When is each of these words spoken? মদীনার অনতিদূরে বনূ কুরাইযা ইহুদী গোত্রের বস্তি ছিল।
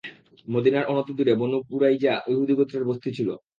মদীনার 0.47 0.89
অনতিদূরে 0.91 1.33
বনূ 1.35 1.57
কুরাইযা 1.67 2.13
ইহুদী 2.31 2.53
গোত্রের 2.57 2.83
বস্তি 2.89 3.09
ছিল। 3.17 3.29